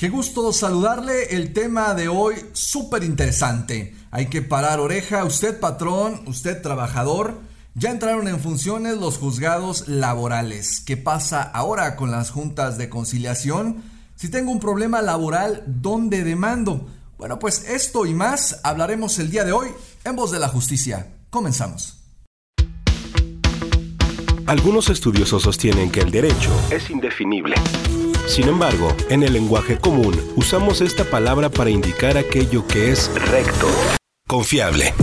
Qué 0.00 0.08
gusto 0.08 0.50
saludarle. 0.54 1.24
El 1.24 1.52
tema 1.52 1.92
de 1.92 2.08
hoy 2.08 2.36
súper 2.54 3.04
interesante. 3.04 3.94
Hay 4.10 4.28
que 4.28 4.40
parar 4.40 4.80
oreja. 4.80 5.24
Usted 5.24 5.60
patrón, 5.60 6.22
usted 6.26 6.62
trabajador. 6.62 7.42
Ya 7.74 7.90
entraron 7.90 8.26
en 8.26 8.40
funciones 8.40 8.96
los 8.96 9.18
juzgados 9.18 9.88
laborales. 9.88 10.80
¿Qué 10.80 10.96
pasa 10.96 11.42
ahora 11.42 11.96
con 11.96 12.10
las 12.10 12.30
juntas 12.30 12.78
de 12.78 12.88
conciliación? 12.88 13.82
Si 14.16 14.30
tengo 14.30 14.50
un 14.50 14.58
problema 14.58 15.02
laboral, 15.02 15.64
¿dónde 15.66 16.24
demando? 16.24 16.88
Bueno, 17.18 17.38
pues 17.38 17.68
esto 17.68 18.06
y 18.06 18.14
más 18.14 18.58
hablaremos 18.64 19.18
el 19.18 19.30
día 19.30 19.44
de 19.44 19.52
hoy 19.52 19.68
en 20.04 20.16
Voz 20.16 20.30
de 20.30 20.38
la 20.38 20.48
Justicia. 20.48 21.08
Comenzamos. 21.28 21.98
Algunos 24.46 24.88
estudiosos 24.88 25.42
sostienen 25.42 25.90
que 25.90 26.00
el 26.00 26.10
derecho 26.10 26.50
es 26.70 26.88
indefinible 26.88 27.54
sin 28.26 28.48
embargo, 28.48 28.94
en 29.08 29.22
el 29.22 29.32
lenguaje 29.32 29.78
común 29.78 30.14
usamos 30.36 30.80
esta 30.80 31.04
palabra 31.04 31.48
para 31.48 31.70
indicar 31.70 32.16
aquello 32.16 32.66
que 32.66 32.90
es 32.90 33.10
recto, 33.30 33.68
confiable. 34.26 34.94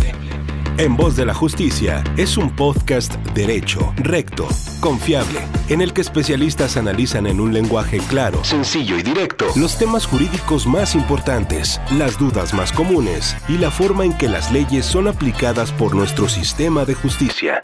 En 0.78 0.96
Voz 0.96 1.16
de 1.16 1.26
la 1.26 1.34
Justicia 1.34 2.04
es 2.18 2.38
un 2.38 2.56
podcast 2.56 3.16
derecho, 3.34 3.94
recto, 3.98 4.48
confiable, 4.80 5.40
en 5.70 5.82
el 5.82 5.92
que 5.92 6.02
especialistas 6.02 6.78
analizan 6.78 7.26
en 7.26 7.40
un 7.40 7.52
lenguaje 7.52 7.98
claro, 7.98 8.44
sencillo 8.44 8.96
y 9.00 9.02
directo 9.02 9.48
los 9.56 9.80
temas 9.80 10.06
jurídicos 10.06 10.68
más 10.68 10.94
importantes, 10.94 11.82
las 11.98 12.20
dudas 12.20 12.54
más 12.54 12.72
comunes 12.72 13.36
y 13.50 13.58
la 13.58 13.72
forma 13.72 14.06
en 14.06 14.14
que 14.14 14.30
las 14.30 14.52
leyes 14.52 14.86
son 14.86 15.08
aplicadas 15.08 15.72
por 15.72 15.96
nuestro 15.96 16.30
sistema 16.30 16.86
de 16.86 16.94
justicia. 16.94 17.60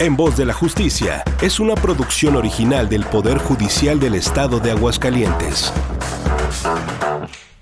En 0.00 0.16
Voz 0.16 0.34
de 0.34 0.46
la 0.46 0.54
Justicia 0.54 1.22
es 1.42 1.60
una 1.60 1.74
producción 1.74 2.34
original 2.34 2.88
del 2.88 3.04
Poder 3.04 3.36
Judicial 3.36 4.00
del 4.00 4.14
Estado 4.14 4.58
de 4.58 4.70
Aguascalientes. 4.70 5.74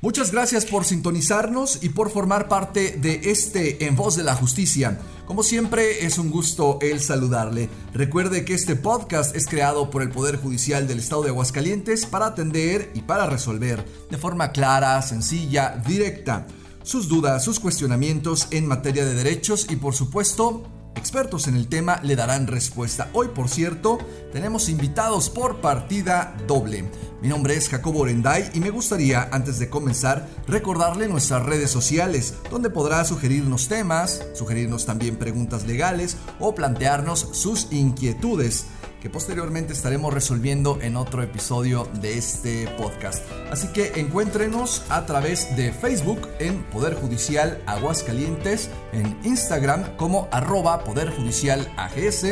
Muchas 0.00 0.30
gracias 0.30 0.64
por 0.64 0.84
sintonizarnos 0.84 1.82
y 1.82 1.88
por 1.88 2.10
formar 2.10 2.46
parte 2.46 2.92
de 2.92 3.32
este 3.32 3.84
En 3.86 3.96
Voz 3.96 4.14
de 4.14 4.22
la 4.22 4.36
Justicia. 4.36 5.00
Como 5.26 5.42
siempre 5.42 6.06
es 6.06 6.16
un 6.16 6.30
gusto 6.30 6.78
el 6.80 7.00
saludarle. 7.00 7.68
Recuerde 7.92 8.44
que 8.44 8.54
este 8.54 8.76
podcast 8.76 9.34
es 9.34 9.48
creado 9.48 9.90
por 9.90 10.02
el 10.02 10.10
Poder 10.10 10.36
Judicial 10.36 10.86
del 10.86 11.00
Estado 11.00 11.24
de 11.24 11.30
Aguascalientes 11.30 12.06
para 12.06 12.26
atender 12.26 12.92
y 12.94 13.00
para 13.00 13.26
resolver 13.26 13.84
de 14.12 14.16
forma 14.16 14.52
clara, 14.52 15.02
sencilla, 15.02 15.82
directa 15.84 16.46
sus 16.84 17.08
dudas, 17.08 17.42
sus 17.42 17.58
cuestionamientos 17.58 18.46
en 18.52 18.66
materia 18.66 19.04
de 19.04 19.14
derechos 19.14 19.66
y 19.68 19.76
por 19.76 19.94
supuesto 19.94 20.62
Expertos 20.98 21.46
en 21.46 21.54
el 21.54 21.68
tema 21.68 22.00
le 22.02 22.16
darán 22.16 22.48
respuesta. 22.48 23.08
Hoy, 23.12 23.28
por 23.28 23.48
cierto, 23.48 23.98
tenemos 24.32 24.68
invitados 24.68 25.30
por 25.30 25.60
partida 25.60 26.36
doble. 26.48 26.90
Mi 27.22 27.28
nombre 27.28 27.54
es 27.54 27.68
Jacobo 27.68 28.00
Orenday 28.00 28.50
y 28.52 28.58
me 28.58 28.70
gustaría, 28.70 29.28
antes 29.30 29.60
de 29.60 29.70
comenzar, 29.70 30.26
recordarle 30.48 31.06
nuestras 31.06 31.46
redes 31.46 31.70
sociales, 31.70 32.34
donde 32.50 32.68
podrá 32.68 33.04
sugerirnos 33.04 33.68
temas, 33.68 34.26
sugerirnos 34.34 34.86
también 34.86 35.16
preguntas 35.16 35.68
legales 35.68 36.16
o 36.40 36.56
plantearnos 36.56 37.28
sus 37.30 37.68
inquietudes 37.70 38.66
que 39.00 39.10
posteriormente 39.10 39.72
estaremos 39.72 40.12
resolviendo 40.12 40.78
en 40.80 40.96
otro 40.96 41.22
episodio 41.22 41.88
de 42.00 42.18
este 42.18 42.66
podcast. 42.76 43.24
Así 43.50 43.68
que 43.68 43.92
encuéntrenos 44.00 44.84
a 44.88 45.06
través 45.06 45.56
de 45.56 45.72
Facebook 45.72 46.28
en 46.38 46.62
Poder 46.64 46.94
Judicial 46.94 47.62
Aguascalientes, 47.66 48.70
en 48.92 49.16
Instagram 49.24 49.96
como 49.96 50.28
arroba 50.30 50.84
Poder 50.84 51.10
Judicial 51.10 51.70
AGS, 51.76 52.24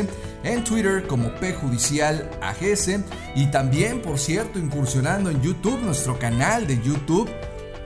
en 0.43 0.63
Twitter 0.63 1.07
como 1.07 1.33
P 1.35 1.53
Judicial 1.53 2.29
AGS 2.41 2.99
y 3.35 3.47
también, 3.47 4.01
por 4.01 4.19
cierto, 4.19 4.59
incursionando 4.59 5.29
en 5.29 5.41
YouTube, 5.41 5.81
nuestro 5.81 6.19
canal 6.19 6.67
de 6.67 6.81
YouTube 6.81 7.29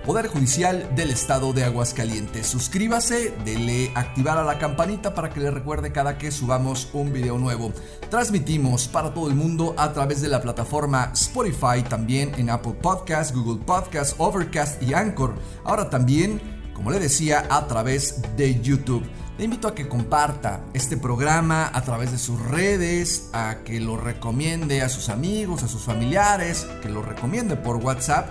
Poder 0.06 0.28
Judicial 0.28 0.96
del 0.96 1.12
Estado 1.12 1.54
de 1.54 1.64
Aguascalientes. 1.64 2.48
Suscríbase, 2.48 3.36
dele 3.46 3.92
activar 3.94 4.40
a 4.40 4.44
la 4.44 4.58
campanita 4.58 5.14
para 5.14 5.30
que 5.30 5.40
le 5.40 5.52
recuerde 5.52 5.92
cada 5.92 6.18
que 6.18 6.32
subamos 6.32 6.90
un 6.94 7.14
video 7.14 7.38
nuevo. 7.38 7.72
Transmitimos 8.10 8.88
para 8.88 9.14
todo 9.14 9.28
el 9.28 9.36
mundo 9.36 9.76
a 9.78 9.94
través 9.94 10.20
de 10.22 10.28
la 10.28 10.42
plataforma 10.42 11.12
Spotify, 11.14 11.84
también 11.88 12.32
en 12.40 12.50
Apple 12.50 12.74
Podcasts, 12.82 13.32
Google 13.32 13.64
Podcasts, 13.64 14.16
Overcast 14.18 14.82
y 14.82 14.96
Anchor. 14.96 15.36
Ahora 15.64 15.88
también, 15.92 16.42
como 16.74 16.90
le 16.90 17.00
decía, 17.00 17.46
a 17.52 17.68
través 17.68 18.22
de 18.36 18.60
YouTube. 18.60 19.08
Le 19.38 19.46
invito 19.46 19.68
a 19.68 19.76
que 19.76 19.88
comparta 19.88 20.62
este 20.74 20.98
programa 20.98 21.70
a 21.72 21.84
través 21.84 22.12
de 22.12 22.18
sus 22.18 22.42
redes, 22.42 23.30
a 23.34 23.58
que 23.64 23.80
lo 23.80 23.98
recomiende 23.98 24.82
a 24.82 24.90
sus 24.90 25.10
amigos, 25.10 25.62
a 25.62 25.68
sus 25.68 25.84
familiares, 25.84 26.66
que 26.82 26.90
lo 26.90 27.04
recomiende 27.04 27.56
por 27.56 27.78
WhatsApp 27.78 28.30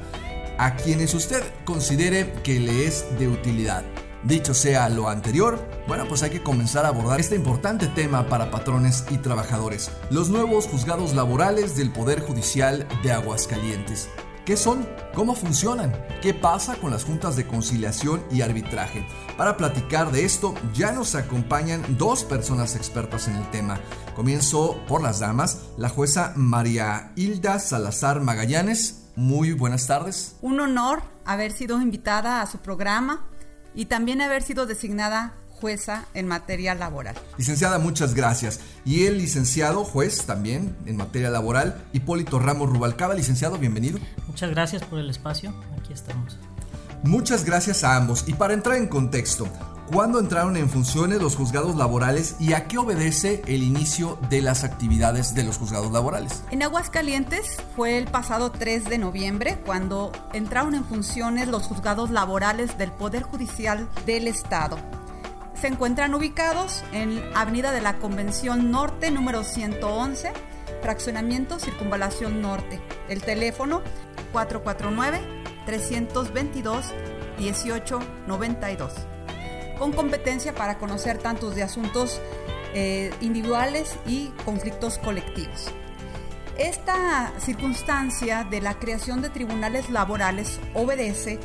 a 0.61 0.77
quienes 0.77 1.15
usted 1.15 1.43
considere 1.65 2.35
que 2.43 2.61
le 2.61 2.87
es 2.87 3.07
de 3.19 3.29
utilidad. 3.29 3.83
Dicho 4.25 4.53
sea 4.53 4.91
lo 4.91 5.09
anterior, 5.09 5.59
bueno, 5.89 6.05
pues 6.07 6.23
hay 6.23 6.29
que 6.29 6.43
comenzar 6.43 6.85
a 6.85 6.89
abordar 6.89 7.19
este 7.19 7.35
importante 7.35 7.87
tema 7.87 8.29
para 8.29 8.51
patrones 8.51 9.07
y 9.09 9.17
trabajadores, 9.17 9.91
los 10.11 10.29
nuevos 10.29 10.67
juzgados 10.67 11.15
laborales 11.15 11.79
del 11.79 11.91
Poder 11.91 12.21
Judicial 12.21 12.87
de 13.03 13.11
Aguascalientes. 13.11 14.11
¿Qué 14.45 14.59
son? 14.59 14.87
¿Cómo 15.15 15.35
funcionan? 15.35 15.97
¿Qué 16.21 16.35
pasa 16.35 16.77
con 16.77 16.91
las 16.91 17.05
juntas 17.05 17.37
de 17.37 17.47
conciliación 17.47 18.23
y 18.31 18.43
arbitraje? 18.43 19.07
Para 19.39 19.57
platicar 19.57 20.13
de 20.13 20.27
esto 20.27 20.55
ya 20.75 20.93
nos 20.93 21.15
acompañan 21.15 21.83
dos 21.97 22.23
personas 22.23 22.77
expertas 22.77 23.29
en 23.29 23.37
el 23.37 23.51
tema. 23.51 23.81
Comienzo 24.15 24.79
por 24.87 25.03
las 25.03 25.21
damas, 25.21 25.63
la 25.79 25.89
jueza 25.89 26.35
María 26.37 27.13
Hilda 27.17 27.59
Salazar 27.61 28.21
Magallanes, 28.21 29.00
muy 29.17 29.53
buenas 29.53 29.87
tardes. 29.87 30.37
Un 30.43 30.61
honor 30.61 31.03
haber 31.25 31.53
sido 31.53 31.81
invitada 31.81 32.43
a 32.43 32.47
su 32.47 32.59
programa 32.59 33.27
y 33.75 33.87
también 33.87 34.21
haber 34.21 34.43
sido 34.43 34.67
designada 34.67 35.35
jueza 35.61 36.07
en 36.15 36.27
materia 36.27 36.75
laboral. 36.75 37.15
Licenciada, 37.37 37.79
muchas 37.79 38.15
gracias. 38.15 38.61
Y 38.85 39.05
el 39.05 39.19
licenciado 39.19 39.85
juez 39.85 40.25
también 40.25 40.75
en 40.87 40.97
materia 40.97 41.31
laboral, 41.31 41.85
Hipólito 41.93 42.39
Ramos 42.39 42.71
Rubalcaba. 42.71 43.15
Licenciado, 43.15 43.59
bienvenido. 43.59 43.99
Muchas 44.27 44.51
gracias 44.51 44.83
por 44.83 44.99
el 44.99 45.11
espacio. 45.11 45.55
Aquí 45.79 45.93
estamos. 45.93 46.39
Muchas 47.03 47.45
gracias 47.45 47.85
a 47.85 47.97
ambos. 47.97 48.25
Y 48.27 48.35
para 48.35 48.55
entrar 48.55 48.77
en 48.77 48.87
contexto, 48.87 49.49
¿Cuándo 49.93 50.21
entraron 50.21 50.57
en 50.57 50.71
funciones 50.71 51.21
los 51.21 51.35
juzgados 51.35 51.75
laborales 51.75 52.37
y 52.39 52.53
a 52.53 52.69
qué 52.69 52.79
obedece 52.79 53.43
el 53.49 53.65
inicio 53.65 54.19
de 54.29 54.41
las 54.41 54.63
actividades 54.63 55.35
de 55.35 55.43
los 55.43 55.59
juzgados 55.59 55.91
laborales? 55.91 56.45
En 56.53 56.63
Aguascalientes 56.63 57.57
fue 57.75 57.99
el 57.99 58.05
pasado 58.05 58.53
3 58.53 58.85
de 58.85 58.99
noviembre 58.99 59.59
cuando 59.67 60.13
entraron 60.33 60.77
en 60.77 60.85
funciones 60.85 61.49
los 61.49 61.65
juzgados 61.65 62.11
laborales 62.11 62.79
del 62.79 62.93
Poder 62.93 63.25
Judicial 63.25 63.89
del 64.07 64.29
Estado. 64.29 64.79
Se 65.55 65.67
encuentran 65.67 66.15
ubicados 66.15 66.85
en 66.93 67.21
Avenida 67.35 67.73
de 67.73 67.81
la 67.81 67.99
Convención 67.99 68.71
Norte 68.71 69.11
número 69.11 69.43
111, 69.43 70.33
fraccionamiento 70.83 71.59
Circunvalación 71.59 72.41
Norte. 72.41 72.81
El 73.09 73.23
teléfono 73.23 73.83
449 74.31 75.21
322 75.67 76.87
1892 77.41 79.10
con 79.81 79.93
competencia 79.93 80.55
para 80.55 80.77
conocer 80.77 81.17
tantos 81.17 81.57
de 81.57 81.63
asuntos 81.63 82.21
eh, 82.75 83.11
individuales 83.23 83.97
y 84.07 84.29
conflictos 84.45 84.99
colectivos. 84.99 85.73
Esta 86.59 87.33
circunstancia 87.39 88.45
de 88.45 88.61
la 88.61 88.79
creación 88.79 89.23
de 89.23 89.31
tribunales 89.31 89.89
laborales 89.89 90.61
obedece 90.75 91.41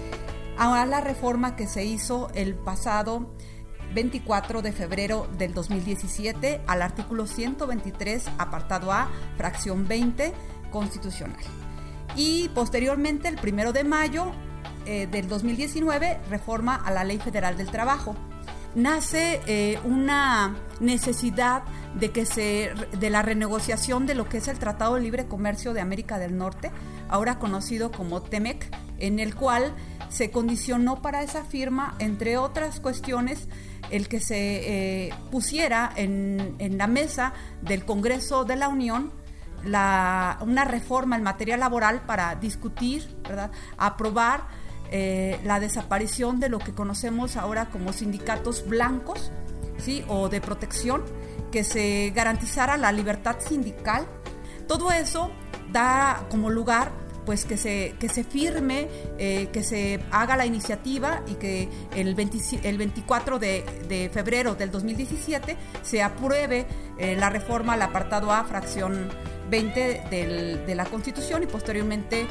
a 0.57 0.85
la 0.85 1.00
reforma 1.00 1.56
que 1.56 1.66
se 1.66 1.85
hizo 1.85 2.29
el 2.35 2.56
pasado 2.56 3.34
24 3.94 4.62
de 4.62 4.74
febrero 4.74 5.29
del 5.38 5.53
2017 5.53 6.59
al 6.68 6.81
artículo 6.81 7.28
123, 7.28 8.28
apartado 8.38 8.91
A, 8.91 9.09
fracción 9.38 9.88
20, 9.88 10.34
constitucional. 10.72 11.40
Y 12.18 12.50
posteriormente, 12.50 13.29
el 13.29 13.40
1 13.41 13.72
de 13.72 13.86
mayo, 13.86 14.33
eh, 14.86 15.08
del 15.08 15.28
2019 15.28 16.20
reforma 16.30 16.76
a 16.76 16.92
la 16.92 17.04
Ley 17.04 17.18
Federal 17.18 17.58
del 17.58 17.70
Trabajo. 17.70 18.16
Nace 18.76 19.42
eh, 19.48 19.80
una 19.86 20.56
necesidad 20.80 21.64
de 21.98 22.12
que 22.12 22.26
se 22.26 22.72
de 23.00 23.10
la 23.10 23.22
renegociación 23.22 24.06
de 24.06 24.16
lo 24.16 24.28
que 24.28 24.38
es 24.38 24.48
el 24.50 24.60
Tratado 24.60 24.96
de 24.96 25.02
Libre 25.02 25.28
Comercio 25.28 25.74
de 25.74 25.82
América 25.82 26.20
del 26.20 26.38
Norte, 26.38 26.72
ahora 27.08 27.40
conocido 27.40 27.92
como 27.92 28.22
TEMEC, 28.22 28.70
en 28.98 29.20
el 29.20 29.34
cual 29.36 29.74
se 30.10 30.30
condicionó 30.30 31.02
para 31.02 31.24
esa 31.24 31.44
firma, 31.46 31.96
entre 32.00 32.38
otras 32.38 32.80
cuestiones, 32.80 33.48
el 33.92 34.08
que 34.08 34.20
se 34.20 35.08
eh, 35.08 35.14
pusiera 35.32 35.92
en, 35.96 36.56
en, 36.60 36.78
la 36.78 36.88
mesa 36.88 37.34
del 37.62 37.86
Congreso 37.86 38.44
de 38.44 38.56
la 38.56 38.68
Unión 38.68 39.12
la, 39.66 40.38
una 40.42 40.64
reforma 40.64 41.16
en 41.16 41.24
materia 41.24 41.58
laboral 41.58 42.02
para 42.06 42.36
discutir, 42.36 43.16
¿verdad? 43.24 43.52
aprobar 43.78 44.48
eh, 44.92 45.40
la 45.44 45.60
desaparición 45.60 46.40
de 46.40 46.50
lo 46.50 46.60
que 46.60 46.74
conocemos 46.74 47.38
ahora 47.38 47.70
como 47.70 47.94
sindicatos 47.94 48.68
blancos 48.68 49.32
¿sí? 49.78 50.04
o 50.08 50.30
de 50.30 50.42
protección, 50.42 51.04
que 51.52 51.64
se 51.64 52.12
garantizara 52.16 52.78
la 52.78 52.92
libertad 52.92 53.38
sindical. 53.40 54.06
Todo 54.68 54.92
eso 54.92 55.32
da 55.72 56.26
como 56.30 56.50
lugar 56.50 56.92
pues 57.26 57.46
que 57.46 57.58
se, 57.58 57.96
que 58.00 58.08
se 58.08 58.24
firme, 58.24 58.88
eh, 59.18 59.50
que 59.52 59.64
se 59.64 60.00
haga 60.12 60.38
la 60.38 60.46
iniciativa 60.46 61.24
y 61.28 61.34
que 61.34 61.70
el, 61.96 62.16
el 62.64 62.78
24 62.78 63.40
de, 63.40 64.10
febrero 64.14 64.56
del 64.56 64.72
2017 64.72 65.58
se 65.82 66.04
apruebe 66.04 66.68
eh, 66.98 67.16
la 67.18 67.30
reforma 67.30 67.74
al 67.74 67.82
apartado 67.82 68.32
A, 68.32 68.44
fracción 68.44 69.10
20 69.50 70.03
de 70.09 70.75
la 70.75 70.86
Constitución 70.86 71.44
y 71.44 71.45
posteriormente 71.45 72.27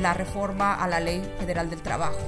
la 0.00 0.14
reforma 0.14 0.74
a 0.74 0.88
la 0.88 1.00
Ley 1.00 1.22
Federal 1.38 1.70
del 1.70 1.82
Trabajo. 1.82 2.18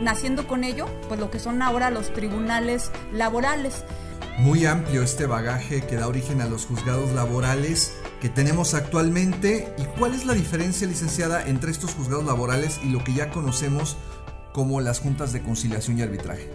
Naciendo 0.00 0.46
con 0.46 0.62
ello, 0.62 0.86
pues 1.08 1.18
lo 1.18 1.30
que 1.30 1.38
son 1.38 1.60
ahora 1.62 1.90
los 1.90 2.12
tribunales 2.12 2.90
laborales. 3.12 3.84
Muy 4.38 4.66
amplio 4.66 5.02
este 5.02 5.26
bagaje 5.26 5.80
que 5.80 5.96
da 5.96 6.06
origen 6.06 6.40
a 6.40 6.46
los 6.46 6.66
juzgados 6.66 7.10
laborales 7.10 7.92
que 8.20 8.28
tenemos 8.28 8.74
actualmente 8.74 9.74
y 9.78 9.84
cuál 9.98 10.14
es 10.14 10.26
la 10.26 10.34
diferencia, 10.34 10.86
licenciada, 10.86 11.44
entre 11.46 11.70
estos 11.70 11.94
juzgados 11.94 12.24
laborales 12.24 12.80
y 12.84 12.90
lo 12.90 13.02
que 13.02 13.14
ya 13.14 13.30
conocemos 13.30 13.96
como 14.52 14.80
las 14.80 15.00
juntas 15.00 15.32
de 15.32 15.42
conciliación 15.42 15.98
y 15.98 16.02
arbitraje. 16.02 16.48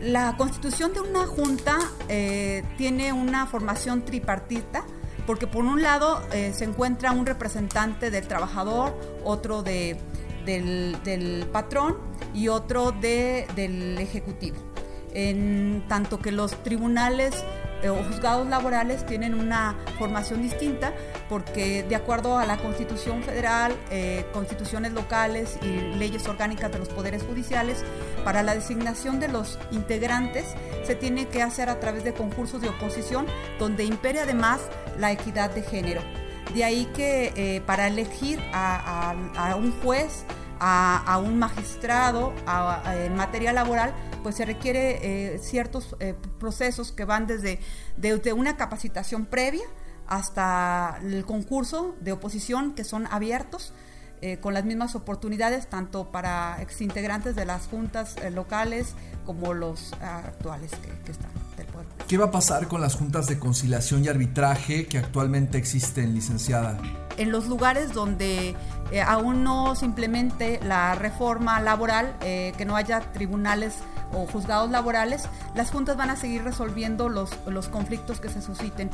La 0.00 0.36
constitución 0.36 0.92
de 0.92 1.00
una 1.00 1.26
junta 1.26 1.78
eh, 2.08 2.62
tiene 2.76 3.12
una 3.12 3.46
formación 3.46 4.04
tripartita 4.04 4.84
porque 5.26 5.46
por 5.46 5.64
un 5.64 5.82
lado 5.82 6.22
eh, 6.32 6.52
se 6.54 6.64
encuentra 6.64 7.12
un 7.12 7.26
representante 7.26 8.10
del 8.10 8.26
trabajador, 8.26 8.98
otro 9.24 9.62
de, 9.62 9.96
del, 10.44 11.46
patrón 11.52 11.96
y 12.34 12.48
otro 12.48 12.92
de, 12.92 13.46
del 13.54 13.98
ejecutivo. 13.98 14.56
En 15.12 15.84
tanto 15.88 16.18
que 16.18 16.32
los 16.32 16.62
tribunales 16.62 17.44
o 17.90 18.02
juzgados 18.04 18.46
laborales 18.48 19.04
tienen 19.06 19.34
una 19.34 19.76
formación 19.98 20.42
distinta 20.42 20.92
porque 21.28 21.82
de 21.82 21.96
acuerdo 21.96 22.38
a 22.38 22.46
la 22.46 22.56
Constitución 22.56 23.22
Federal, 23.22 23.74
eh, 23.90 24.24
constituciones 24.32 24.92
locales 24.92 25.58
y 25.62 25.96
leyes 25.96 26.26
orgánicas 26.28 26.70
de 26.72 26.78
los 26.78 26.88
poderes 26.88 27.22
judiciales, 27.22 27.84
para 28.24 28.42
la 28.42 28.54
designación 28.54 29.20
de 29.20 29.28
los 29.28 29.58
integrantes 29.70 30.44
se 30.84 30.94
tiene 30.94 31.26
que 31.28 31.42
hacer 31.42 31.68
a 31.68 31.80
través 31.80 32.04
de 32.04 32.12
concursos 32.12 32.60
de 32.60 32.68
oposición 32.68 33.26
donde 33.58 33.84
impere 33.84 34.20
además 34.20 34.60
la 34.98 35.12
equidad 35.12 35.50
de 35.50 35.62
género. 35.62 36.02
De 36.54 36.62
ahí 36.62 36.86
que 36.94 37.32
eh, 37.36 37.62
para 37.62 37.88
elegir 37.88 38.38
a, 38.52 39.14
un 39.56 39.72
juez, 39.80 40.24
a, 40.60 41.20
un 41.24 41.38
magistrado 41.38 42.32
en 42.94 43.16
materia 43.16 43.52
laboral, 43.52 43.92
pues 44.24 44.36
se 44.36 44.46
requiere 44.46 45.34
eh, 45.34 45.38
ciertos 45.38 45.94
eh, 46.00 46.14
procesos 46.40 46.92
que 46.92 47.04
van 47.04 47.26
desde 47.26 47.60
de, 47.98 48.32
una 48.32 48.56
capacitación 48.56 49.26
previa 49.26 49.64
hasta 50.06 50.98
el 51.02 51.26
concurso 51.26 51.94
de 52.00 52.12
oposición 52.12 52.74
que 52.74 52.84
son 52.84 53.06
abiertos 53.08 53.74
eh, 54.26 54.38
con 54.40 54.54
las 54.54 54.64
mismas 54.64 54.94
oportunidades 54.94 55.66
tanto 55.66 56.10
para 56.10 56.56
exintegrantes 56.62 57.36
de 57.36 57.44
las 57.44 57.66
juntas 57.66 58.16
locales 58.32 58.94
como 59.26 59.52
los 59.52 59.92
actuales 60.00 60.70
que, 61.04 61.12
están 61.12 61.28
del 61.58 61.66
pueblo. 61.66 61.90
¿Qué 62.08 62.16
va 62.16 62.24
a 62.24 62.30
pasar 62.30 62.66
con 62.66 62.80
las 62.80 62.94
juntas 62.94 63.26
de 63.26 63.38
conciliación 63.38 64.02
y 64.02 64.08
arbitraje 64.08 64.86
que 64.86 64.96
actualmente 64.96 65.58
existen, 65.58 66.14
licenciada? 66.14 66.78
En 67.18 67.32
los 67.32 67.48
lugares 67.48 67.92
donde 67.92 68.56
aún 69.06 69.44
no 69.44 69.74
se 69.74 69.84
implemente 69.84 70.58
la 70.62 70.94
reforma 70.94 71.60
laboral, 71.60 72.16
que 72.20 72.64
no 72.66 72.76
haya 72.76 73.12
tribunales 73.12 73.74
o 74.14 74.26
juzgados 74.26 74.70
laborales, 74.70 75.28
las 75.54 75.70
juntas 75.70 75.96
van 75.96 76.10
a 76.10 76.16
seguir 76.16 76.44
resolviendo 76.44 77.08
los, 77.08 77.30
los 77.46 77.68
conflictos 77.68 78.20
que 78.20 78.28
se 78.28 78.40
susciten. 78.40 78.90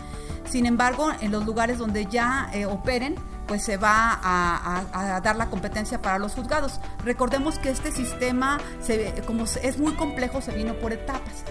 Sin 0.48 0.66
embargo, 0.66 1.10
en 1.20 1.30
los 1.30 1.46
lugares 1.46 1.78
donde 1.78 2.06
ya 2.06 2.50
eh, 2.52 2.66
operen, 2.66 3.14
pues 3.50 3.64
se 3.64 3.78
va 3.78 4.20
a, 4.22 5.20
dar 5.24 5.34
la 5.34 5.46
competencia 5.46 6.00
para 6.00 6.20
los 6.20 6.36
juzgados. 6.36 6.80
Recordemos 7.04 7.58
que 7.58 7.70
este 7.70 7.90
sistema, 7.90 8.60
se, 8.80 9.12
como 9.26 9.42
es 9.42 9.76
muy 9.76 9.94
complejo, 9.94 10.40
se 10.40 10.52
vino 10.52 10.74
por 10.74 10.92
etapas. 10.92 11.42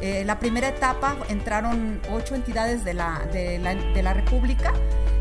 Eh, 0.00 0.24
la 0.24 0.38
primera 0.38 0.68
etapa 0.68 1.14
entraron 1.28 2.00
ocho 2.10 2.36
entidades 2.36 2.86
de 2.86 2.94
la, 2.94 3.20
de 3.34 3.58
la, 3.58 3.74
de 3.74 4.02
la 4.02 4.14
República 4.14 4.72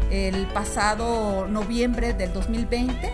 el 0.10 0.48
pasado 0.48 1.48
noviembre 1.50 2.13
del 2.13 2.31
2020 2.31 3.12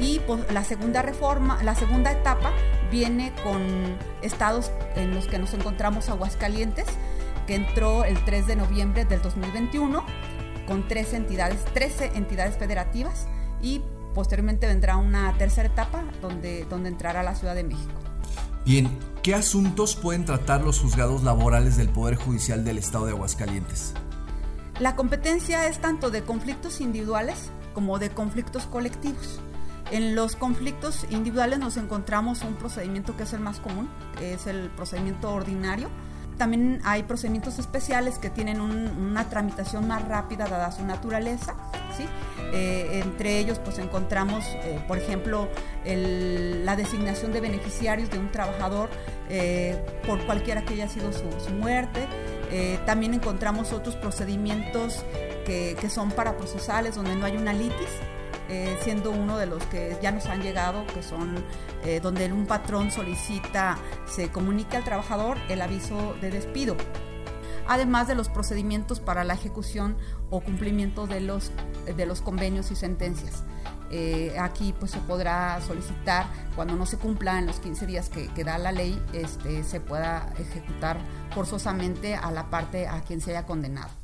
y 0.00 0.20
pues, 0.20 0.50
la 0.50 0.64
segunda 0.64 1.02
reforma, 1.02 1.62
la 1.62 1.74
segunda 1.74 2.12
etapa 2.12 2.50
viene 2.90 3.34
con 3.42 3.62
estados 4.22 4.72
en 4.96 5.14
los 5.14 5.26
que 5.26 5.38
nos 5.38 5.52
encontramos 5.52 6.08
Aguascalientes, 6.08 6.86
que 7.46 7.56
entró 7.56 8.04
el 8.04 8.24
3 8.24 8.46
de 8.46 8.56
noviembre 8.56 9.04
del 9.04 9.20
2021 9.20 10.02
con 10.66 10.88
13 10.88 11.16
entidades, 11.16 11.64
13 11.74 12.12
entidades 12.14 12.56
federativas 12.56 13.26
y 13.62 13.82
posteriormente 14.14 14.66
vendrá 14.66 14.96
una 14.96 15.36
tercera 15.38 15.68
etapa 15.68 16.04
donde, 16.20 16.64
donde 16.66 16.88
entrará 16.88 17.22
la 17.22 17.34
Ciudad 17.34 17.54
de 17.54 17.64
México. 17.64 17.92
Bien, 18.64 18.88
¿qué 19.22 19.34
asuntos 19.34 19.94
pueden 19.94 20.24
tratar 20.24 20.62
los 20.62 20.80
juzgados 20.80 21.22
laborales 21.22 21.76
del 21.76 21.90
Poder 21.90 22.16
Judicial 22.16 22.64
del 22.64 22.78
Estado 22.78 23.06
de 23.06 23.12
Aguascalientes? 23.12 23.92
La 24.80 24.96
competencia 24.96 25.68
es 25.68 25.80
tanto 25.80 26.10
de 26.10 26.22
conflictos 26.22 26.80
individuales 26.80 27.50
como 27.74 27.98
de 27.98 28.10
conflictos 28.10 28.66
colectivos. 28.66 29.40
En 29.90 30.14
los 30.14 30.34
conflictos 30.34 31.06
individuales 31.10 31.58
nos 31.58 31.76
encontramos 31.76 32.42
un 32.42 32.54
procedimiento 32.54 33.16
que 33.16 33.24
es 33.24 33.32
el 33.34 33.40
más 33.40 33.60
común, 33.60 33.88
que 34.18 34.34
es 34.34 34.46
el 34.46 34.70
procedimiento 34.70 35.30
ordinario. 35.30 35.90
También 36.36 36.80
hay 36.84 37.04
procedimientos 37.04 37.58
especiales 37.58 38.18
que 38.18 38.30
tienen 38.30 38.60
una 38.60 39.28
tramitación 39.28 39.86
más 39.86 40.06
rápida 40.06 40.46
dada 40.46 40.72
su 40.72 40.84
naturaleza. 40.84 41.54
¿sí? 41.96 42.06
Eh, 42.52 43.00
entre 43.04 43.38
ellos 43.38 43.58
pues 43.58 43.78
encontramos, 43.78 44.44
eh, 44.46 44.80
por 44.86 44.98
ejemplo, 44.98 45.48
la 45.84 46.76
designación 46.76 47.32
de 47.32 47.40
beneficiarios 47.40 48.10
de 48.10 48.18
un 48.18 48.30
trabajador 48.30 48.88
eh, 49.28 49.76
por 50.06 50.24
cualquiera 50.24 50.62
que 50.62 50.74
haya 50.74 50.88
sido 50.88 51.12
su, 51.12 51.24
muerte. 51.54 52.06
también 52.86 53.14
encontramos 53.14 53.72
otros 53.72 53.96
procedimientos 53.96 55.04
que, 55.46 55.76
que 55.80 55.88
son 55.88 56.10
paraprocesales 56.10 56.94
donde 56.94 57.16
no 57.16 57.26
hay 57.26 57.36
una 57.36 57.52
litis, 57.52 57.88
eh, 58.48 58.76
siendo 58.82 59.10
uno 59.10 59.38
de 59.38 59.46
los 59.46 59.64
que 59.66 59.96
ya 60.02 60.12
nos 60.12 60.26
han 60.26 60.42
llegado, 60.42 60.86
que 60.88 61.02
son 61.02 61.34
eh, 61.84 62.00
donde 62.00 62.32
un 62.32 62.46
patrón 62.46 62.90
solicita, 62.90 63.78
se 64.06 64.30
comunica 64.30 64.78
al 64.78 64.84
trabajador 64.84 65.38
el 65.48 65.62
aviso 65.62 66.14
de 66.20 66.30
despido 66.30 66.76
además 67.66 68.08
de 68.08 68.14
los 68.14 68.28
procedimientos 68.28 69.00
para 69.00 69.24
la 69.24 69.34
ejecución 69.34 69.96
o 70.30 70.40
cumplimiento 70.40 71.06
de 71.06 71.20
los, 71.20 71.50
de 71.84 72.06
los 72.06 72.20
convenios 72.20 72.70
y 72.70 72.76
sentencias. 72.76 73.44
Eh, 73.90 74.36
aquí 74.40 74.74
pues 74.78 74.90
se 74.90 74.98
podrá 74.98 75.60
solicitar 75.60 76.26
cuando 76.56 76.74
no 76.74 76.86
se 76.86 76.98
cumpla 76.98 77.38
en 77.38 77.46
los 77.46 77.60
15 77.60 77.86
días 77.86 78.08
que, 78.08 78.28
que, 78.28 78.42
da 78.42 78.58
la 78.58 78.72
ley, 78.72 79.00
este, 79.12 79.62
se 79.62 79.80
pueda 79.80 80.32
ejecutar 80.38 80.98
forzosamente 81.32 82.14
a 82.16 82.30
la 82.30 82.50
parte 82.50 82.88
a 82.88 83.02
quien 83.02 83.20
se 83.20 83.30
haya 83.30 83.46
condenado. 83.46 84.03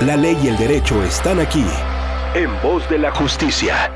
La 0.00 0.16
ley 0.16 0.34
y 0.42 0.48
el 0.48 0.56
derecho 0.56 1.02
están 1.04 1.40
aquí, 1.40 1.62
en 2.34 2.50
voz 2.62 2.88
de 2.88 2.98
la 2.98 3.14
justicia. 3.14 3.92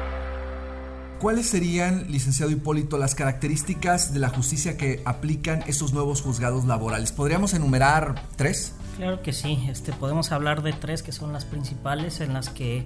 ¿Cuáles 1.19 1.47
serían, 1.47 2.13
licenciado 2.13 2.53
Hipólito, 2.53 2.99
las 2.99 3.15
características 3.15 4.13
de 4.13 4.21
la 4.21 4.29
justicia 4.29 4.77
que 4.77 5.01
aplican 5.07 5.65
estos 5.67 5.95
nuevos 5.95 6.21
juzgados 6.21 6.67
laborales? 6.67 7.11
¿Podríamos 7.11 7.55
enumerar 7.55 8.23
tres? 8.37 8.75
Claro 8.99 9.23
que 9.23 9.33
sí, 9.33 9.67
este, 9.71 9.95
podemos 9.95 10.31
hablar 10.31 10.63
de 10.63 10.75
tres 10.75 11.03
que 11.03 11.11
son 11.11 11.33
las 11.33 11.47
principales 11.47 12.21
en 12.21 12.35
las 12.35 12.51
que 12.51 12.85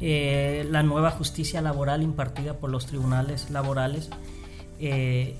eh, 0.00 0.66
la 0.68 0.82
nueva 0.82 1.12
justicia 1.12 1.62
laboral 1.62 2.02
impartida 2.02 2.54
por 2.54 2.70
los 2.70 2.86
tribunales 2.86 3.50
laborales 3.50 4.10
eh, 4.80 5.36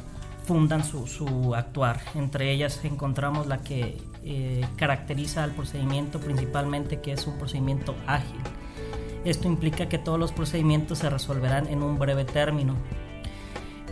fundan 0.48 0.82
su, 0.82 1.54
actuar. 1.54 2.00
Entre 2.14 2.50
ellas 2.50 2.80
encontramos 2.82 3.46
la 3.46 3.58
que 3.58 3.98
eh, 4.24 4.64
caracteriza 4.76 5.44
al 5.44 5.50
procedimiento 5.50 6.20
principalmente, 6.20 7.02
que 7.02 7.12
es 7.12 7.26
un 7.26 7.36
procedimiento 7.36 7.94
ágil. 8.06 8.40
Esto 9.26 9.46
implica 9.46 9.90
que 9.90 9.98
todos 9.98 10.18
los 10.18 10.32
procedimientos 10.32 11.00
se 11.00 11.10
resolverán 11.10 11.66
en 11.66 11.82
un 11.82 11.98
breve 11.98 12.24
término. 12.24 12.76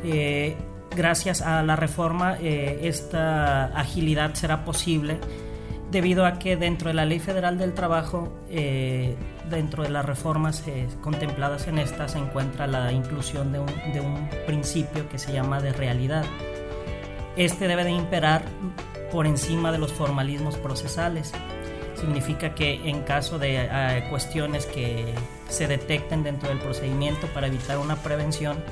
Eh, 0.02 0.56
gracias 0.96 1.42
a 1.42 1.62
la 1.62 1.76
reforma, 1.76 2.38
eh, 2.40 2.80
esta 2.84 3.66
agilidad 3.78 4.32
será 4.32 4.64
posible 4.64 5.18
debido 5.96 6.26
a 6.26 6.38
que 6.38 6.58
dentro 6.58 6.88
de 6.88 6.94
la 6.94 7.06
Ley 7.06 7.20
Federal 7.20 7.56
del 7.56 7.72
Trabajo, 7.72 8.32
dentro 9.48 9.82
de 9.82 9.88
las 9.88 10.04
reformas 10.04 10.62
contempladas 11.00 11.68
en 11.68 11.78
esta, 11.78 12.06
se 12.06 12.18
encuentra 12.18 12.66
la 12.66 12.92
inclusión 12.92 13.50
de 13.50 13.60
un, 13.60 13.66
de 13.94 14.02
un 14.02 14.28
principio 14.46 15.08
que 15.08 15.18
se 15.18 15.32
llama 15.32 15.60
de 15.62 15.72
realidad 15.72 16.26
este 17.36 17.68
debe 17.68 17.84
de 17.84 17.90
imperar 17.90 18.44
por 19.12 19.26
encima 19.26 19.70
de 19.70 19.78
los 19.78 19.92
formalismos 19.92 20.56
procesales. 20.56 21.32
Significa 21.94 22.54
que 22.54 22.88
en 22.88 23.02
caso 23.02 23.38
de 23.38 23.68
eh, 23.70 24.06
cuestiones 24.10 24.66
que 24.66 25.14
se 25.48 25.66
detecten 25.66 26.22
dentro 26.22 26.48
del 26.48 26.58
procedimiento 26.58 27.26
para 27.28 27.46
evitar 27.46 27.78
una 27.78 27.96
prevención, 27.96 28.62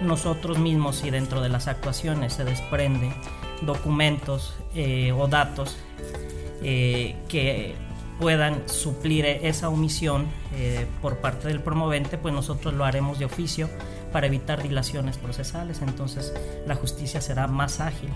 nosotros 0.00 0.58
mismos 0.58 1.04
y 1.04 1.10
dentro 1.10 1.40
de 1.40 1.48
las 1.48 1.68
actuaciones 1.68 2.34
se 2.34 2.44
desprenden 2.44 3.14
documentos 3.62 4.54
eh, 4.74 5.12
o 5.12 5.26
datos 5.28 5.76
eh, 6.62 7.16
que 7.28 7.74
puedan 8.18 8.68
suplir 8.68 9.26
esa 9.26 9.68
omisión 9.68 10.26
eh, 10.54 10.86
por 11.02 11.18
parte 11.18 11.48
del 11.48 11.60
promovente, 11.60 12.18
pues 12.18 12.32
nosotros 12.32 12.74
lo 12.74 12.84
haremos 12.84 13.18
de 13.18 13.24
oficio 13.24 13.68
para 14.12 14.26
evitar 14.28 14.62
dilaciones 14.62 15.18
procesales, 15.18 15.82
entonces 15.82 16.32
la 16.66 16.74
justicia 16.74 17.20
será 17.20 17.46
más 17.48 17.80
ágil. 17.80 18.10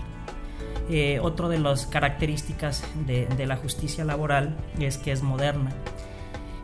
Eh, 0.89 1.19
otro 1.21 1.49
de 1.49 1.59
las 1.59 1.85
características 1.85 2.83
de, 3.05 3.27
de, 3.27 3.45
la 3.45 3.57
justicia 3.57 4.03
laboral 4.05 4.57
es 4.79 4.97
que 4.97 5.11
es 5.11 5.21
moderna. 5.21 5.71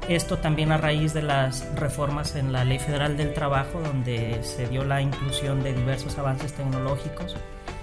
Esto 0.08 0.38
también 0.38 0.72
a 0.72 0.78
raíz 0.78 1.14
de 1.14 1.22
las 1.22 1.68
reformas 1.76 2.36
en 2.36 2.52
la 2.52 2.64
Ley 2.64 2.80
Federal 2.80 3.18
del 3.18 3.34
Trabajo, 3.34 3.82
donde 3.82 4.40
se 4.44 4.68
dio 4.68 4.84
la 4.84 5.02
inclusión 5.02 5.62
de 5.62 5.74
diversos 5.74 6.18
avances 6.18 6.54
tecnológicos, 6.54 7.36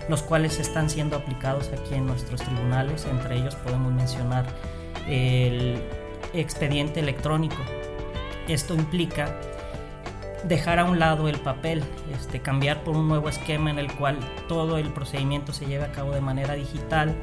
los 0.08 0.22
cuales 0.22 0.58
están 0.58 0.90
siendo 0.90 1.16
aplicados 1.16 1.70
aquí 1.72 1.94
en 1.94 2.06
nuestros 2.06 2.42
tribunales. 2.42 3.06
Entre 3.06 3.36
ellos 3.36 3.54
podemos 3.56 3.92
mencionar 3.92 4.46
el 5.08 5.82
expediente 6.32 7.00
electrónico. 7.00 7.62
Esto 8.48 8.74
implica 8.74 9.38
dejar 10.44 10.78
a 10.78 10.84
un 10.84 10.98
lado 10.98 11.28
el 11.28 11.38
papel, 11.38 11.82
este, 12.14 12.40
cambiar 12.40 12.82
por 12.82 12.96
un 12.96 13.08
nuevo 13.08 13.28
esquema 13.28 13.70
en 13.70 13.78
el 13.78 13.92
cual 13.92 14.18
todo 14.48 14.78
el 14.78 14.88
procedimiento 14.92 15.52
se 15.52 15.66
lleve 15.66 15.84
a 15.84 15.92
cabo 15.92 16.12
de 16.12 16.20
manera 16.20 16.54
digital. 16.54 17.14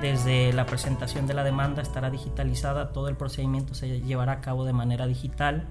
Desde 0.00 0.52
la 0.52 0.66
presentación 0.66 1.26
de 1.26 1.34
la 1.34 1.44
demanda 1.44 1.82
estará 1.82 2.10
digitalizada, 2.10 2.92
todo 2.92 3.08
el 3.08 3.16
procedimiento 3.16 3.74
se 3.74 4.00
llevará 4.00 4.32
a 4.32 4.40
cabo 4.40 4.64
de 4.64 4.72
manera 4.72 5.06
digital. 5.06 5.66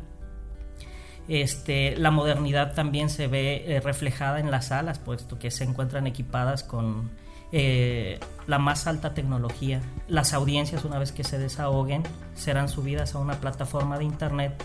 Este, 1.28 1.96
la 1.98 2.12
modernidad 2.12 2.74
también 2.74 3.10
se 3.10 3.28
ve 3.28 3.64
eh, 3.68 3.80
reflejada 3.82 4.40
en 4.40 4.52
las 4.52 4.68
salas, 4.68 5.00
puesto 5.00 5.38
que 5.38 5.52
se 5.52 5.64
encuentran 5.64 6.08
equipadas 6.08 6.64
con 6.64 7.10
eh, 7.52 8.20
la 8.46 8.60
más 8.60 8.88
alta 8.88 9.14
tecnología. 9.14 9.82
Las 10.08 10.34
audiencias, 10.34 10.86
una 10.86 11.00
vez 11.00 11.12
que 11.12 11.24
se 11.24 11.38
desahoguen, 11.38 12.04
serán 12.36 12.70
subidas 12.70 13.16
a 13.16 13.20
una 13.20 13.40
plataforma 13.40 13.98
de 13.98 14.06
Internet 14.06 14.64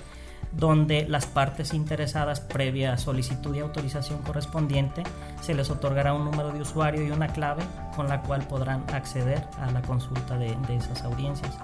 donde 0.53 1.07
las 1.09 1.27
partes 1.27 1.73
interesadas 1.73 2.41
previa 2.41 2.99
solicitud 2.99 3.55
y 3.55 3.61
autorización 3.61 4.21
correspondiente 4.23 5.03
se 5.41 5.55
les 5.55 5.71
otorgará 5.71 6.13
un 6.13 6.25
número 6.25 6.53
de 6.53 6.61
usuario 6.61 7.03
y 7.07 7.11
una 7.11 7.29
clave 7.29 7.63
con 7.97 8.09
la 8.09 8.21
cual 8.23 8.47
podrán 8.47 8.85
acceder 8.93 9.43
a 9.59 9.71
la 9.71 9.83
consulta 9.83 10.37
de, 10.37 10.57
esas 10.77 11.03
audiencias. 11.03 11.57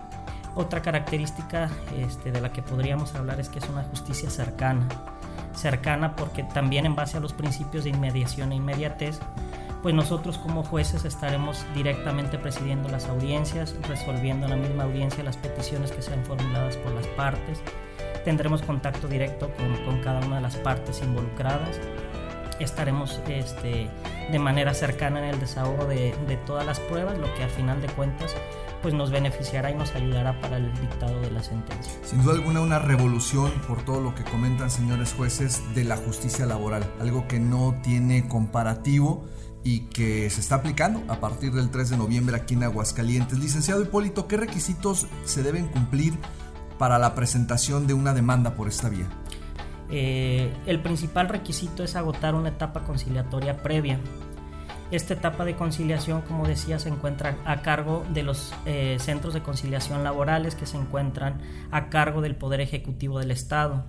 Otra 0.58 0.82
característica 0.82 1.70
este, 1.96 2.32
de 2.32 2.40
la 2.40 2.52
que 2.52 2.62
podríamos 2.62 3.14
hablar 3.14 3.38
es 3.38 3.48
que 3.48 3.60
es 3.60 3.68
una 3.68 3.84
justicia 3.84 4.28
cercana. 4.28 4.88
Cercana 5.54 6.16
porque 6.16 6.42
también 6.42 6.84
en 6.84 6.96
base 6.96 7.16
a 7.16 7.20
los 7.20 7.32
principios 7.32 7.84
de 7.84 7.90
inmediación 7.90 8.50
e 8.50 8.56
inmediatez 8.56 9.20
pues 9.84 9.94
nosotros 9.94 10.36
como 10.36 10.64
jueces 10.64 11.04
estaremos 11.04 11.64
directamente 11.76 12.38
presidiendo 12.38 12.88
las 12.88 13.06
audiencias, 13.06 13.76
resolviendo 13.88 14.46
en 14.46 14.50
la 14.50 14.56
misma 14.56 14.82
audiencia 14.82 15.22
las 15.22 15.36
peticiones 15.36 15.92
que 15.92 16.02
sean 16.02 16.24
formuladas 16.24 16.76
por 16.78 16.90
las 16.90 17.06
partes. 17.06 17.62
Tendremos 18.24 18.60
contacto 18.62 19.06
directo 19.06 19.52
con, 19.86 20.00
cada 20.00 20.26
una 20.26 20.36
de 20.36 20.42
las 20.42 20.56
partes 20.56 21.00
involucradas. 21.02 21.78
Estaremos 22.58 23.20
este, 23.28 23.88
de 24.32 24.38
manera 24.40 24.74
cercana 24.74 25.20
en 25.20 25.26
el 25.26 25.38
desahogo 25.38 25.84
de, 25.84 26.12
todas 26.44 26.66
las 26.66 26.80
pruebas, 26.80 27.16
lo 27.16 27.32
que 27.34 27.44
al 27.44 27.50
final 27.50 27.80
de 27.80 27.86
cuentas 27.86 28.34
pues 28.82 28.94
nos 28.94 29.10
beneficiará 29.10 29.70
y 29.70 29.74
nos 29.74 29.94
ayudará 29.94 30.40
para 30.40 30.56
el 30.56 30.72
dictado 30.80 31.20
de 31.20 31.30
la 31.30 31.42
sentencia. 31.42 31.92
Sin 32.04 32.22
duda 32.22 32.34
alguna 32.34 32.60
una 32.60 32.78
revolución 32.78 33.50
por 33.66 33.84
todo 33.84 34.00
lo 34.00 34.14
que 34.14 34.24
comentan 34.24 34.70
señores 34.70 35.14
jueces 35.14 35.62
de 35.74 35.84
la 35.84 35.96
justicia 35.96 36.46
laboral, 36.46 36.84
algo 37.00 37.26
que 37.28 37.40
no 37.40 37.80
tiene 37.82 38.28
comparativo 38.28 39.24
y 39.64 39.80
que 39.88 40.30
se 40.30 40.40
está 40.40 40.56
aplicando 40.56 41.02
a 41.12 41.20
partir 41.20 41.52
del 41.52 41.70
3 41.70 41.90
de 41.90 41.96
noviembre 41.96 42.36
aquí 42.36 42.54
en 42.54 42.62
Aguascalientes. 42.62 43.38
Licenciado 43.38 43.82
Hipólito, 43.82 44.28
¿qué 44.28 44.36
requisitos 44.36 45.06
se 45.24 45.42
deben 45.42 45.66
cumplir 45.68 46.14
para 46.78 46.98
la 46.98 47.14
presentación 47.14 47.86
de 47.86 47.94
una 47.94 48.14
demanda 48.14 48.54
por 48.54 48.68
esta 48.68 48.88
vía? 48.88 49.08
Eh, 49.90 50.52
el 50.66 50.80
principal 50.80 51.28
requisito 51.28 51.82
es 51.82 51.96
agotar 51.96 52.34
una 52.34 52.50
etapa 52.50 52.84
conciliatoria 52.84 53.56
previa. 53.58 54.00
Esta 54.90 55.14
etapa 55.14 55.44
de 55.44 55.54
conciliación, 55.54 56.22
como 56.22 56.46
decía, 56.46 56.78
se 56.78 56.88
encuentra 56.88 57.36
a 57.44 57.60
cargo 57.60 58.06
de 58.10 58.22
los 58.22 58.54
eh, 58.64 58.96
centros 58.98 59.34
de 59.34 59.42
conciliación 59.42 60.02
laborales 60.02 60.54
que 60.54 60.64
se 60.64 60.78
encuentran 60.78 61.42
a 61.70 61.90
cargo 61.90 62.22
del 62.22 62.36
Poder 62.36 62.62
Ejecutivo 62.62 63.18
del 63.18 63.30
Estado. 63.30 63.84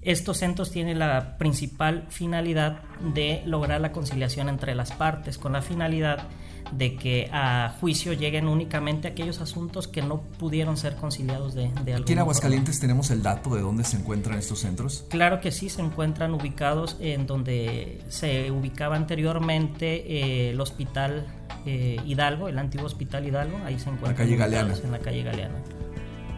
Estos 0.00 0.36
centros 0.36 0.70
tienen 0.70 1.00
la 1.00 1.38
principal 1.38 2.06
finalidad 2.08 2.82
de 3.00 3.42
lograr 3.46 3.80
la 3.80 3.90
conciliación 3.90 4.48
entre 4.48 4.76
las 4.76 4.92
partes, 4.92 5.38
con 5.38 5.52
la 5.52 5.60
finalidad 5.60 6.18
de 6.18 6.47
que 6.76 7.28
a 7.32 7.74
juicio 7.80 8.12
lleguen 8.12 8.48
únicamente 8.48 9.08
aquellos 9.08 9.40
asuntos 9.40 9.88
que 9.88 10.02
no 10.02 10.20
pudieron 10.38 10.76
ser 10.76 10.96
conciliados 10.96 11.54
de, 11.54 11.70
de 11.84 11.94
¿Aquí 11.94 12.12
en 12.12 12.18
Aguascalientes 12.18 12.78
tenemos 12.80 13.10
el 13.10 13.22
dato 13.22 13.54
de 13.54 13.62
dónde 13.62 13.84
se 13.84 13.96
encuentran 13.96 14.38
estos 14.38 14.60
centros? 14.60 15.04
Claro 15.08 15.40
que 15.40 15.50
sí, 15.50 15.68
se 15.68 15.82
encuentran 15.82 16.34
ubicados 16.34 16.96
en 17.00 17.26
donde 17.26 18.00
se 18.08 18.50
ubicaba 18.50 18.96
anteriormente 18.96 20.04
eh, 20.06 20.50
el 20.50 20.60
Hospital 20.60 21.26
eh, 21.66 22.00
Hidalgo, 22.04 22.48
el 22.48 22.58
antiguo 22.58 22.86
Hospital 22.86 23.26
Hidalgo, 23.26 23.58
ahí 23.64 23.78
se 23.78 23.90
encuentra. 23.90 24.10
La 24.10 24.16
calle 24.16 24.36
Galeana. 24.36 24.74
En 24.82 24.92
la 24.92 24.98
calle 24.98 25.22
Galeana. 25.22 25.56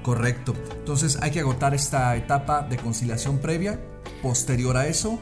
Correcto. 0.02 0.54
Entonces 0.78 1.18
hay 1.20 1.30
que 1.30 1.40
agotar 1.40 1.74
esta 1.74 2.16
etapa 2.16 2.62
de 2.62 2.76
conciliación 2.78 3.38
previa. 3.38 3.78
Posterior 4.22 4.76
a 4.76 4.86
eso. 4.86 5.18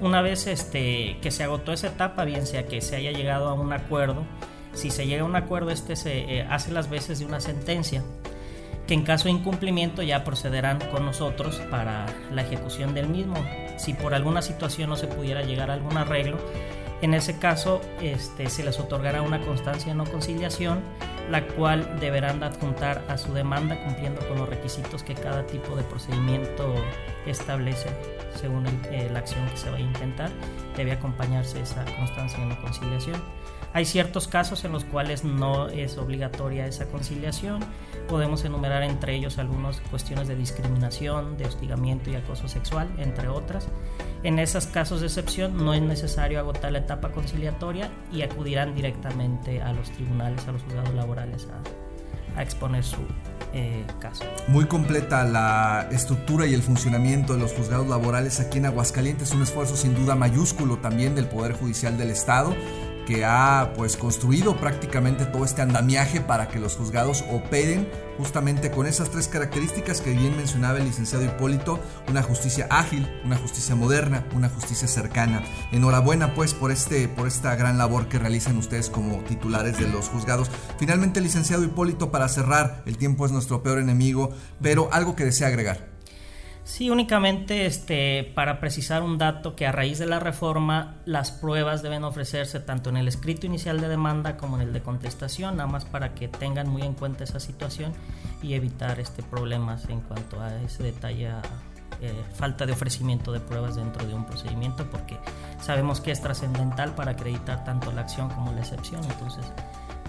Una 0.00 0.22
vez 0.22 0.46
este, 0.46 1.18
que 1.20 1.30
se 1.30 1.42
agotó 1.42 1.72
esa 1.72 1.88
etapa, 1.88 2.24
bien 2.24 2.46
sea 2.46 2.66
que 2.66 2.80
se 2.80 2.96
haya 2.96 3.10
llegado 3.10 3.48
a 3.48 3.54
un 3.54 3.72
acuerdo, 3.72 4.24
si 4.72 4.90
se 4.90 5.06
llega 5.06 5.22
a 5.22 5.26
un 5.26 5.34
acuerdo, 5.34 5.70
este 5.70 5.96
se 5.96 6.38
eh, 6.38 6.46
hace 6.48 6.70
las 6.70 6.88
veces 6.88 7.18
de 7.18 7.26
una 7.26 7.40
sentencia, 7.40 8.04
que 8.86 8.94
en 8.94 9.02
caso 9.02 9.24
de 9.24 9.32
incumplimiento 9.32 10.02
ya 10.02 10.22
procederán 10.22 10.78
con 10.92 11.04
nosotros 11.04 11.56
para 11.70 12.06
la 12.32 12.42
ejecución 12.42 12.94
del 12.94 13.08
mismo. 13.08 13.34
Si 13.76 13.92
por 13.92 14.14
alguna 14.14 14.40
situación 14.40 14.90
no 14.90 14.96
se 14.96 15.08
pudiera 15.08 15.42
llegar 15.42 15.70
a 15.70 15.74
algún 15.74 15.96
arreglo, 15.96 16.38
en 17.02 17.14
ese 17.14 17.38
caso 17.38 17.80
este, 18.00 18.48
se 18.48 18.64
les 18.64 18.78
otorgará 18.78 19.22
una 19.22 19.40
constancia 19.40 19.92
de 19.92 19.98
no 19.98 20.04
conciliación 20.04 20.80
la 21.30 21.46
cual 21.46 21.98
deberán 22.00 22.42
adjuntar 22.42 23.02
a 23.08 23.18
su 23.18 23.32
demanda 23.32 23.82
cumpliendo 23.84 24.20
con 24.28 24.38
los 24.38 24.48
requisitos 24.48 25.02
que 25.02 25.14
cada 25.14 25.46
tipo 25.46 25.76
de 25.76 25.82
procedimiento 25.84 26.74
establece 27.26 27.88
según 28.34 28.66
eh, 28.90 29.08
la 29.12 29.20
acción 29.20 29.46
que 29.48 29.56
se 29.56 29.70
va 29.70 29.76
a 29.76 29.80
intentar. 29.80 30.30
Debe 30.76 30.92
acompañarse 30.92 31.60
esa 31.60 31.84
constancia 31.96 32.42
en 32.42 32.48
la 32.50 32.60
conciliación. 32.60 33.20
Hay 33.74 33.84
ciertos 33.84 34.28
casos 34.28 34.64
en 34.64 34.72
los 34.72 34.84
cuales 34.84 35.24
no 35.24 35.68
es 35.68 35.98
obligatoria 35.98 36.66
esa 36.66 36.86
conciliación. 36.86 37.60
Podemos 38.08 38.44
enumerar 38.44 38.82
entre 38.82 39.14
ellos 39.14 39.38
algunas 39.38 39.80
cuestiones 39.90 40.26
de 40.26 40.36
discriminación, 40.36 41.36
de 41.36 41.44
hostigamiento 41.44 42.10
y 42.10 42.16
acoso 42.16 42.48
sexual, 42.48 42.88
entre 42.98 43.28
otras. 43.28 43.68
En 44.22 44.38
esos 44.38 44.66
casos 44.66 45.00
de 45.00 45.06
excepción 45.06 45.64
no 45.64 45.74
es 45.74 45.82
necesario 45.82 46.40
agotar 46.40 46.72
la 46.72 46.78
etapa 46.78 47.12
conciliatoria 47.12 47.90
y 48.10 48.22
acudirán 48.22 48.74
directamente 48.74 49.60
a 49.60 49.72
los 49.72 49.90
tribunales, 49.90 50.46
a 50.48 50.52
los 50.52 50.62
juzgados 50.62 50.94
laborales 50.94 51.46
a, 51.46 52.42
exponer 52.42 52.84
su 52.84 53.00
eh, 53.52 53.84
caso. 53.98 54.22
Muy 54.46 54.66
completa 54.66 55.24
la 55.24 55.88
estructura 55.90 56.46
y 56.46 56.54
el 56.54 56.62
funcionamiento 56.62 57.32
de 57.32 57.40
los 57.40 57.52
juzgados 57.52 57.88
laborales 57.88 58.38
aquí 58.38 58.58
en 58.58 58.66
Aguascalientes, 58.66 59.32
un 59.32 59.42
esfuerzo 59.42 59.76
sin 59.76 59.96
duda 59.96 60.14
mayúsculo 60.14 60.78
también 60.78 61.16
del 61.16 61.26
Poder 61.26 61.54
Judicial 61.54 61.98
del 61.98 62.10
Estado 62.10 62.54
que 63.08 63.24
ha 63.24 63.72
pues 63.74 63.96
construido 63.96 64.58
prácticamente 64.58 65.24
todo 65.24 65.46
este 65.46 65.62
andamiaje 65.62 66.20
para 66.20 66.48
que 66.48 66.60
los 66.60 66.76
juzgados 66.76 67.24
operen 67.30 67.88
justamente 68.18 68.70
con 68.70 68.86
esas 68.86 69.08
tres 69.08 69.28
características 69.28 70.02
que 70.02 70.10
bien 70.10 70.36
mencionaba 70.36 70.76
el 70.76 70.84
licenciado 70.84 71.24
Hipólito, 71.24 71.80
una 72.10 72.22
justicia 72.22 72.66
ágil, 72.68 73.08
una 73.24 73.38
justicia 73.38 73.74
moderna, 73.74 74.26
una 74.34 74.50
justicia 74.50 74.86
cercana. 74.86 75.42
Enhorabuena 75.72 76.34
pues 76.34 76.52
por 76.52 76.70
este 76.70 77.08
por 77.08 77.26
esta 77.26 77.56
gran 77.56 77.78
labor 77.78 78.08
que 78.08 78.18
realizan 78.18 78.58
ustedes 78.58 78.90
como 78.90 79.20
titulares 79.20 79.78
de 79.78 79.88
los 79.88 80.10
juzgados. 80.10 80.50
Finalmente, 80.78 81.22
licenciado 81.22 81.64
Hipólito, 81.64 82.10
para 82.10 82.28
cerrar, 82.28 82.82
el 82.84 82.98
tiempo 82.98 83.24
es 83.24 83.32
nuestro 83.32 83.62
peor 83.62 83.78
enemigo, 83.78 84.34
pero 84.60 84.90
algo 84.92 85.16
que 85.16 85.24
desea 85.24 85.48
agregar. 85.48 85.97
Sí, 86.68 86.90
únicamente 86.90 87.64
este, 87.64 88.30
para 88.34 88.60
precisar 88.60 89.02
un 89.02 89.16
dato 89.16 89.56
que 89.56 89.66
a 89.66 89.72
raíz 89.72 89.98
de 89.98 90.04
la 90.04 90.20
reforma 90.20 90.96
las 91.06 91.30
pruebas 91.30 91.82
deben 91.82 92.04
ofrecerse 92.04 92.60
tanto 92.60 92.90
en 92.90 92.98
el 92.98 93.08
escrito 93.08 93.46
inicial 93.46 93.80
de 93.80 93.88
demanda 93.88 94.36
como 94.36 94.56
en 94.56 94.68
el 94.68 94.74
de 94.74 94.82
contestación, 94.82 95.56
nada 95.56 95.66
más 95.66 95.86
para 95.86 96.12
que 96.14 96.28
tengan 96.28 96.68
muy 96.68 96.82
en 96.82 96.92
cuenta 96.92 97.24
esa 97.24 97.40
situación 97.40 97.94
y 98.42 98.52
evitar 98.52 99.00
este 99.00 99.22
problemas 99.22 99.88
en 99.88 100.02
cuanto 100.02 100.42
a 100.42 100.54
ese 100.60 100.82
detalle 100.82 101.30
eh, 102.02 102.12
falta 102.34 102.66
de 102.66 102.72
ofrecimiento 102.72 103.32
de 103.32 103.40
pruebas 103.40 103.76
dentro 103.76 104.06
de 104.06 104.12
un 104.12 104.26
procedimiento 104.26 104.90
porque 104.90 105.16
sabemos 105.62 106.02
que 106.02 106.10
es 106.10 106.20
trascendental 106.20 106.94
para 106.94 107.12
acreditar 107.12 107.64
tanto 107.64 107.90
la 107.92 108.02
acción 108.02 108.28
como 108.28 108.52
la 108.52 108.60
excepción. 108.60 109.02
Entonces 109.04 109.46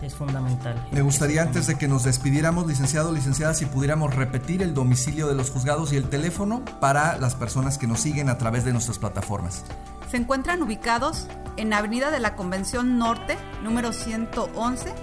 es 0.02 0.16
fundamental. 0.16 0.88
Me 0.92 1.02
gustaría 1.02 1.42
antes 1.42 1.68
de 1.68 1.78
que 1.78 1.88
nos 1.88 2.04
despidiéramos, 2.04 2.68
licenciado, 2.68 3.12
licenciada, 3.12 3.54
si 3.54 3.66
pudiéramos 3.66 4.16
repetir 4.16 4.62
el 4.62 4.74
domicilio 4.74 5.28
de 5.28 5.36
los 5.36 5.52
juzgados 5.52 5.94
y 5.94 5.98
el 5.98 6.10
teléfono 6.10 6.64
para 6.80 7.18
las 7.18 7.36
personas 7.36 7.78
que 7.78 7.88
nos 7.88 8.00
siguen 8.00 8.30
a 8.30 8.38
través 8.38 8.66
de 8.66 8.72
nuestras 8.72 8.98
plataformas. 8.98 9.64
Se 10.10 10.18
encuentran 10.18 10.64
ubicados 10.64 11.28
en 11.58 11.74
Avenida 11.74 12.12
de 12.12 12.20
la 12.20 12.36
Convención 12.36 12.98
Norte, 12.98 13.38
número 13.64 13.94
111, 13.94 14.94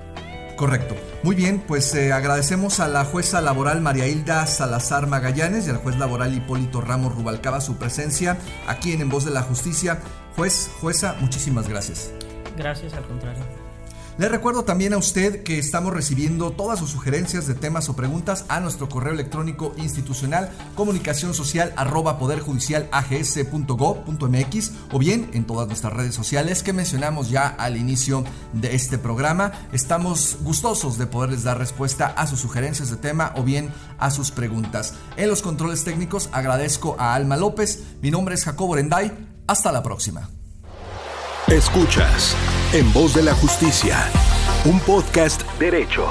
Correcto. 0.56 0.94
Muy 1.22 1.34
bien, 1.34 1.62
pues 1.66 1.94
eh, 1.94 2.12
agradecemos 2.12 2.78
a 2.80 2.88
la 2.88 3.04
jueza 3.04 3.40
laboral 3.40 3.80
María 3.80 4.06
Hilda 4.06 4.46
Salazar 4.46 5.06
Magallanes 5.06 5.66
y 5.66 5.70
al 5.70 5.78
juez 5.78 5.96
laboral 5.96 6.34
Hipólito 6.34 6.80
Ramos 6.80 7.14
Rubalcaba 7.14 7.60
su 7.60 7.76
presencia 7.76 8.38
aquí 8.66 8.92
en 8.92 9.00
En 9.00 9.08
Voz 9.08 9.24
de 9.24 9.32
la 9.32 9.42
Justicia. 9.42 10.00
Juez, 10.36 10.70
jueza, 10.80 11.16
muchísimas 11.20 11.68
gracias. 11.68 12.12
Gracias, 12.56 12.94
al 12.94 13.04
contrario. 13.04 13.63
Le 14.16 14.28
recuerdo 14.28 14.62
también 14.62 14.92
a 14.92 14.96
usted 14.96 15.42
que 15.42 15.58
estamos 15.58 15.92
recibiendo 15.92 16.52
todas 16.52 16.78
sus 16.78 16.90
sugerencias 16.90 17.48
de 17.48 17.54
temas 17.54 17.88
o 17.88 17.96
preguntas 17.96 18.44
a 18.46 18.60
nuestro 18.60 18.88
correo 18.88 19.12
electrónico 19.12 19.74
institucional 19.76 20.52
comunicación 20.76 21.34
social 21.34 21.72
arroba 21.76 22.16
o 24.92 24.98
bien 24.98 25.30
en 25.32 25.44
todas 25.44 25.66
nuestras 25.66 25.92
redes 25.92 26.14
sociales 26.14 26.62
que 26.62 26.72
mencionamos 26.72 27.28
ya 27.28 27.48
al 27.48 27.76
inicio 27.76 28.22
de 28.52 28.76
este 28.76 28.98
programa. 28.98 29.50
Estamos 29.72 30.38
gustosos 30.42 30.96
de 30.96 31.08
poderles 31.08 31.42
dar 31.42 31.58
respuesta 31.58 32.06
a 32.06 32.28
sus 32.28 32.38
sugerencias 32.38 32.90
de 32.90 32.96
tema 32.96 33.32
o 33.34 33.42
bien 33.42 33.72
a 33.98 34.12
sus 34.12 34.30
preguntas. 34.30 34.94
En 35.16 35.28
los 35.28 35.42
controles 35.42 35.82
técnicos 35.82 36.28
agradezco 36.30 36.94
a 37.00 37.16
Alma 37.16 37.36
López. 37.36 37.82
Mi 38.00 38.12
nombre 38.12 38.36
es 38.36 38.44
Jacobo 38.44 38.76
Renday. 38.76 39.10
Hasta 39.48 39.72
la 39.72 39.82
próxima. 39.82 40.33
Escuchas 41.48 42.34
En 42.72 42.90
Voz 42.94 43.12
de 43.12 43.22
la 43.22 43.34
Justicia, 43.34 44.10
un 44.64 44.80
podcast 44.80 45.42
derecho. 45.58 46.06